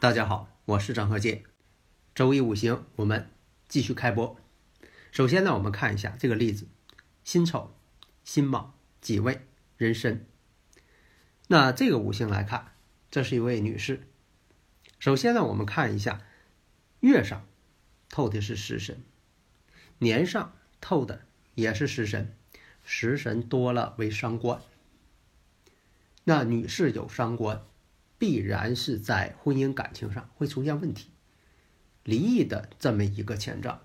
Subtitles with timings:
[0.00, 1.42] 大家好，我是张和建。
[2.14, 3.28] 周易五行，我们
[3.66, 4.38] 继续开播。
[5.10, 6.68] 首先呢，我们看一下这个例子：
[7.24, 7.74] 辛丑、
[8.22, 9.44] 辛卯、己未、
[9.76, 10.24] 壬申。
[11.48, 12.74] 那这个五行来看，
[13.10, 14.06] 这是一位女士。
[15.00, 16.20] 首先呢，我们看一下
[17.00, 17.44] 月上
[18.08, 19.02] 透的是食神，
[19.98, 21.22] 年上透的
[21.56, 22.36] 也是食神，
[22.84, 24.62] 食神多了为伤官。
[26.22, 27.64] 那女士有伤官。
[28.18, 31.10] 必然是在婚姻感情上会出现问题，
[32.02, 33.80] 离异的这么一个前兆。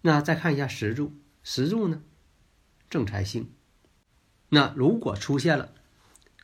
[0.00, 2.02] 那再看一下石柱，石柱呢，
[2.88, 3.52] 正财星。
[4.48, 5.74] 那如果出现了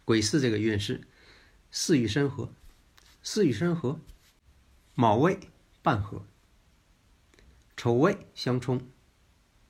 [0.04, 1.02] 癸巳这个运势，
[1.70, 2.52] 巳与申合，
[3.22, 4.00] 巳与申合，
[4.94, 5.38] 卯未
[5.82, 6.26] 半合，
[7.76, 8.82] 丑未相冲，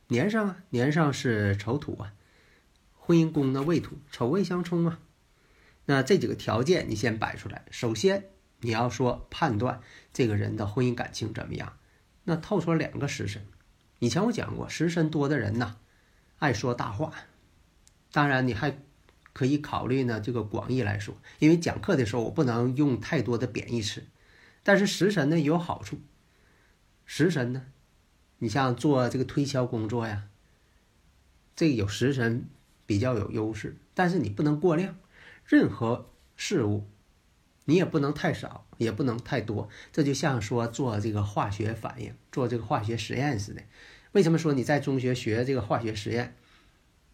[0.09, 2.15] 年上啊，年上是丑土啊，
[2.97, 4.99] 婚姻宫的未土，丑未相冲啊。
[5.85, 7.65] 那这几个条件你先摆出来。
[7.71, 8.31] 首先，
[8.61, 9.81] 你要说判断
[10.13, 11.77] 这个人的婚姻感情怎么样，
[12.25, 13.45] 那透出两个食神。
[13.99, 15.77] 以前我讲过，食神多的人呐，
[16.39, 17.13] 爱说大话。
[18.13, 18.79] 当然，你还
[19.33, 24.05] 可以考虑呢这个广义来说，因为讲课的时候我不能用太多的贬义词。
[24.63, 26.01] 但是食神呢有好处，
[27.05, 27.67] 食神呢，
[28.39, 30.29] 你像做这个推销工作呀，
[31.57, 32.49] 这个有食神
[32.87, 34.97] 比较有优势，但是你不能过量。
[35.45, 36.89] 任何事物，
[37.65, 39.69] 你也不能太少，也不能太多。
[39.93, 43.63] 这就像说做这个化学反应、做这个化学实验似的。
[44.13, 46.37] 为什么说你在中学学这个化学实验，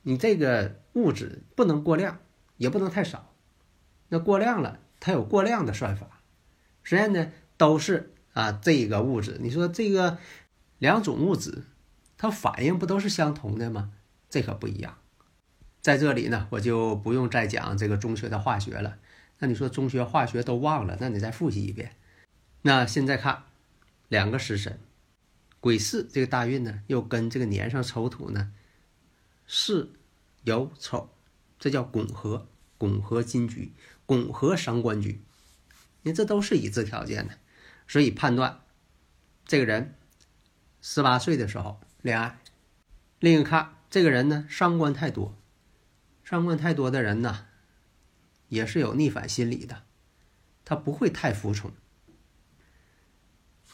[0.02, 2.20] 你这个物质不能过量，
[2.56, 3.34] 也不能太少。
[4.08, 6.22] 那过量了，它有过量的算法。
[6.82, 10.18] 实验呢，都是啊，这个物质，你说这个
[10.78, 11.64] 两种物质，
[12.16, 13.92] 它反应不都是相同的吗？
[14.30, 14.98] 这可不一样。
[15.88, 18.98] 在这里呢，我就不用再讲这个中学的化学了。
[19.38, 21.92] 那你说中学化学都忘了，那你再复习一遍。
[22.60, 23.44] 那现在看
[24.08, 24.78] 两个食神，
[25.60, 28.52] 癸巳这个大运呢，又跟这个年上丑土呢，
[29.46, 29.88] 巳
[30.44, 31.08] 酉丑，
[31.58, 32.46] 这叫拱合，
[32.76, 33.72] 拱合金局，
[34.04, 35.22] 拱合伤官局。
[36.02, 37.38] 你这都是已知条件的，
[37.86, 38.60] 所以判断
[39.46, 39.94] 这个人
[40.82, 42.38] 十八岁的时候恋爱。
[43.20, 45.34] 另一个看这个人呢，伤官太多。
[46.28, 47.46] 伤官太多的人呢，
[48.48, 49.84] 也是有逆反心理的，
[50.62, 51.72] 他不会太服从。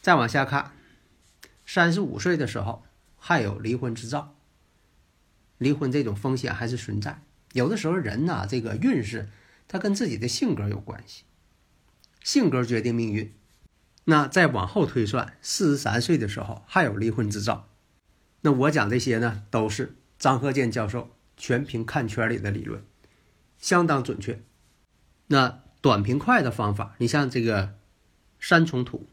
[0.00, 0.70] 再往下看，
[1.66, 2.84] 三十五岁的时候
[3.16, 4.36] 还有离婚之兆，
[5.58, 7.24] 离婚这种风险还是存在。
[7.54, 9.30] 有的时候人呢，这个运势
[9.66, 11.24] 他跟自己的性格有关系，
[12.22, 13.34] 性格决定命运。
[14.04, 17.68] 那再往后推算，四十三岁的时候还有离婚之兆。
[18.42, 21.10] 那我讲这些呢，都是张鹤健教授。
[21.36, 22.84] 全凭看圈里的理论，
[23.58, 24.42] 相当准确。
[25.26, 27.74] 那短平快的方法，你像这个
[28.40, 29.08] 三重土、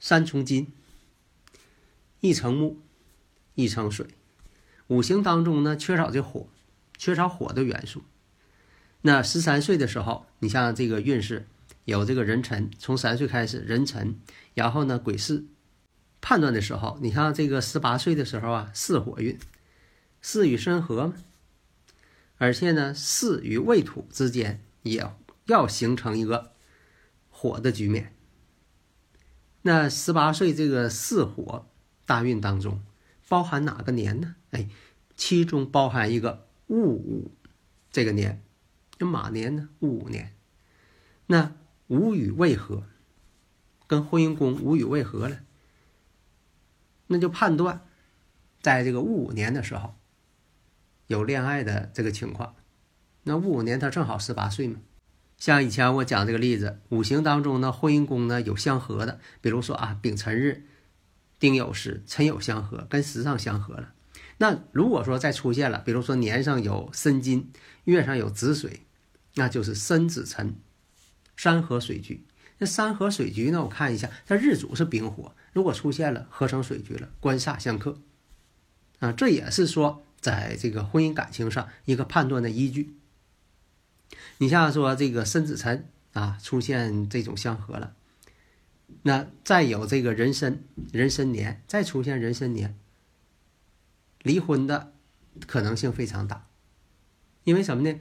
[0.00, 0.72] 三重金、
[2.20, 2.80] 一层木、
[3.54, 4.06] 一层水，
[4.88, 6.48] 五行当中呢缺少这火，
[6.96, 8.02] 缺少火的元素。
[9.02, 11.46] 那十三岁的时候，你像这个运势
[11.84, 14.18] 有这个人辰，从三岁开始人辰，
[14.54, 15.48] 然后呢癸巳。
[16.24, 19.36] 判断的时候，你像这个十八岁的时候啊，巳火运。
[20.22, 21.12] 巳与申合，
[22.38, 25.04] 而且呢，巳与未土之间也
[25.46, 26.52] 要形成一个
[27.28, 28.14] 火的局面。
[29.62, 31.66] 那十八岁这个巳火
[32.06, 32.80] 大运当中，
[33.28, 34.36] 包含哪个年呢？
[34.52, 34.68] 哎，
[35.16, 37.32] 其中包含一个戊午
[37.90, 38.40] 这个年，
[38.98, 39.68] 那马年呢？
[39.80, 40.32] 戊午年。
[41.26, 41.56] 那
[41.88, 42.84] 午与未合，
[43.88, 45.40] 跟婚姻宫午与未合了，
[47.08, 47.84] 那就判断，
[48.60, 49.96] 在这个戊午年的时候。
[51.06, 52.54] 有恋爱的这个情况，
[53.24, 54.80] 那戊午年他正好十八岁嘛。
[55.38, 60.66] 像以前我讲这个例子，五行当中呢，婚姻宫呢有相合的，比如说啊，丙辰日、
[61.38, 63.92] 丁酉时、辰酉相合，跟时上相合了。
[64.38, 67.50] 那如果说再出现了，比如说年上有申金，
[67.84, 68.82] 月上有子水，
[69.34, 70.54] 那就是申子辰，
[71.36, 72.24] 山河水局。
[72.58, 73.64] 那山合水局呢？
[73.64, 77.98] 我看一下，它日主是丙火，如果出现了合成水局了，官煞相克，
[79.00, 82.96] 啊，这也是说在这个婚姻感情上一个判断的依据。
[84.38, 87.94] 你像说这个申子辰啊，出现这种相合了，
[89.02, 92.78] 那再有这个壬申，壬申年再出现壬申年，
[94.22, 94.92] 离婚的
[95.46, 96.46] 可能性非常大，
[97.44, 98.00] 因为什么呢？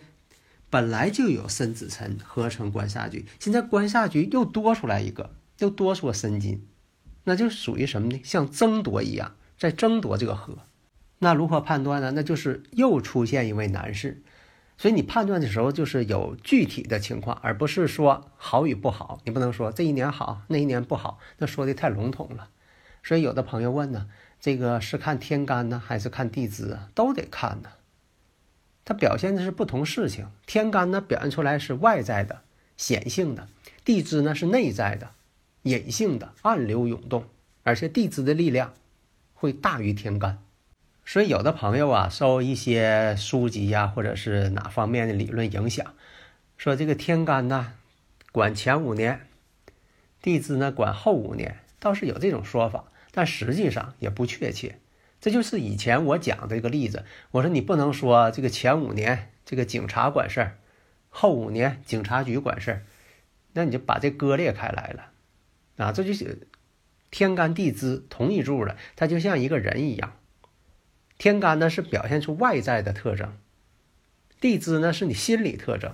[0.69, 6.65] 本来就有申子辰合成官煞局，现在官煞局又多出来一个，又多出个申金，
[7.23, 8.21] 那就属于什么呢？
[8.23, 10.59] 像争夺一样，在争夺这个合。
[11.23, 12.12] 那如何判断呢？
[12.15, 14.23] 那就是又出现一位男士，
[14.75, 19.21] 所以你判断的时候就是有具体的情况，而不是说好与不好。
[19.23, 22.50] 你不能说这一年好，那一年不好，那说的太笼统了。
[23.03, 24.07] 所以有的朋友问呢，
[24.39, 26.89] 这个是看天干呢，还是看地支啊？
[26.95, 27.69] 都得看呢。
[28.83, 32.41] 它表现的是不同事情，天干呢表现出来是外在的、
[32.77, 33.47] 显性的，
[33.85, 35.12] 地支呢是内在的、
[35.62, 37.25] 隐性的、暗流涌动，
[37.62, 38.73] 而且地支的力量
[39.35, 40.39] 会大于天干。
[41.06, 45.94] 所以有的朋友啊，受一些书籍呀，或者是哪方面的理论影响，
[46.57, 47.74] 说这个天干呢
[48.31, 49.27] 管前五年，
[50.21, 54.77] 地支呢管后五年，倒是有这种说法，但实际上也不确切。
[55.19, 57.04] 这就是以前我讲的一个例子。
[57.31, 60.57] 我说你不能说这个前五年这个警察管事儿，
[61.09, 62.81] 后五年警察局管事儿，
[63.54, 65.12] 那你就把这割裂开来了
[65.83, 65.92] 啊！
[65.92, 66.47] 这就是
[67.09, 70.13] 天干地支同一柱的，它就像一个人一样。
[71.21, 73.38] 天干呢是表现出外在的特征，
[74.39, 75.94] 地支呢是你心理特征。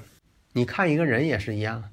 [0.53, 1.91] 你看一个人也是一样，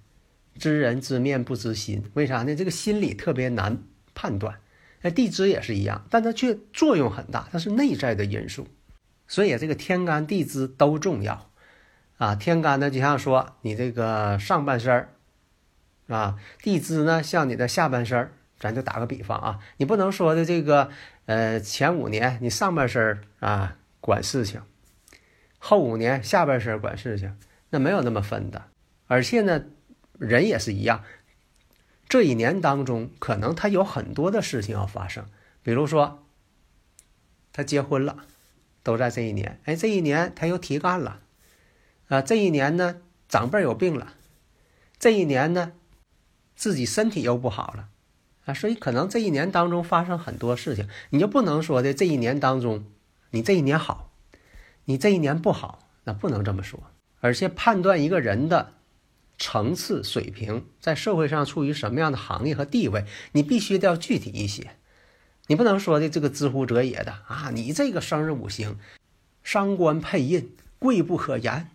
[0.57, 2.55] 知人知面不知心，为啥呢？
[2.55, 3.83] 这个心理特别难
[4.15, 4.61] 判断。
[5.03, 8.69] 那地支也是一样，但它却作用很大，它是内在的因素，
[9.27, 11.51] 所以这个天干地支都重要
[12.19, 12.37] 啊。
[12.37, 15.09] 天干呢，就像说你这个上半身儿
[16.07, 20.89] 啊，地支呢像你的下半身儿，咱就打个比方啊，你不能说的这个
[21.27, 24.63] 呃前五年你上半身儿啊管事情，
[25.59, 27.37] 后五年下半身管事情，
[27.71, 28.67] 那没有那么分的。
[29.07, 29.65] 而且呢，
[30.19, 31.03] 人也是一样。
[32.09, 35.27] 这一年当中，可能他有很多的事情要发生，
[35.63, 36.25] 比如说，
[37.53, 38.27] 他结婚了，
[38.83, 39.61] 都在这一年。
[39.65, 41.23] 哎，这一年他又提干了，
[42.09, 44.15] 啊，这一年呢，长辈有病了，
[44.99, 45.73] 这一年呢，
[46.55, 47.89] 自己身体又不好了，
[48.45, 52.85] 啊，所以可能这一年当中发生很多事情，你就不能说的这一年当中，
[53.31, 54.13] 你这一年好，
[54.85, 56.81] 你这一年不好，那不能这么说。
[57.21, 58.75] 而且判断一个人的。
[59.37, 64.77] 层次水平在社会上处于什么样的行业和地位，你必须得要具体一些，
[65.49, 68.79] 你不能说的这个知乎者也的啊，你这个生日五行，
[69.43, 71.69] 伤官配印，贵不可言，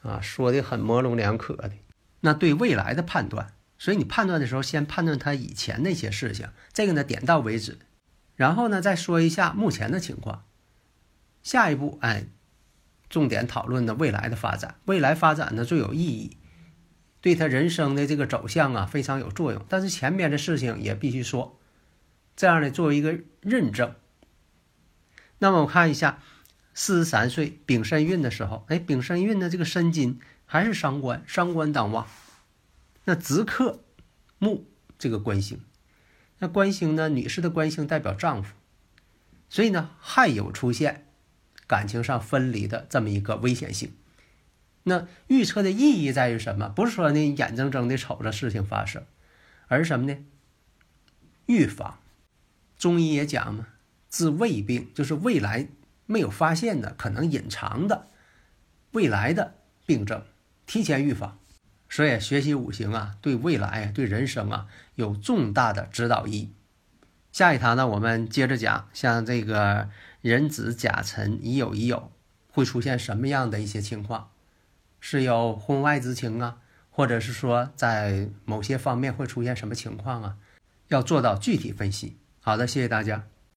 [0.00, 1.72] 啊，说的很模棱两可的。
[2.20, 7.78] 那对未来的判断，所以你判断的时候，先判断他以前那些事情，这个呢点到为止，
[8.34, 10.44] 然后呢再说一下目前的情况，
[11.42, 12.26] 下一步哎，
[13.08, 16.36] 重点讨论的未来的发展，未来发展呢最有意义。
[17.20, 19.64] 对他人生的这个走向啊，非常有作用。
[19.68, 21.58] 但是前边的事情也必须说，
[22.36, 23.94] 这样呢作为一个认证。
[25.38, 26.20] 那么我看一下，
[26.74, 32.06] 四十三岁丙申运的时候，哎，丙申运的这个申金还是伤官，伤官当旺。
[33.08, 33.82] 那直克
[34.38, 34.66] 木
[34.98, 35.62] 这个官星，
[36.40, 38.54] 那官星呢，女士的官星代表丈夫，
[39.48, 41.06] 所以呢，还有出现
[41.66, 43.94] 感情上分离的这么一个危险性。
[44.82, 46.68] 那预测的意义在于什么？
[46.68, 49.02] 不是说呢眼睁睁的瞅着事情发生，
[49.68, 50.18] 而是什么呢？
[51.46, 51.98] 预防。
[52.76, 53.68] 中医也讲嘛，
[54.10, 55.68] 治未病，就是未来
[56.04, 58.08] 没有发现的、可能隐藏的
[58.92, 59.54] 未来的
[59.86, 60.22] 病症，
[60.66, 61.38] 提前预防。
[61.88, 66.52] 所以学习五行啊，对未来、对人生啊有重大的指导意义。
[67.32, 69.88] 下一堂呢，我们接着讲，像这个
[70.20, 72.02] 壬子、甲辰、乙酉、乙酉
[72.50, 74.30] 会出现什么样的一些情况。
[75.00, 76.58] 是有婚外之情啊，
[76.90, 80.36] 或者是说在某些方面会出现什么情况啊？
[80.88, 82.16] 要做到具体分析。
[82.40, 83.24] 好的，谢谢大家。